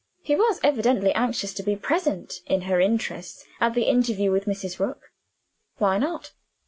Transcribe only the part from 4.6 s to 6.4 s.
Rook. Why not?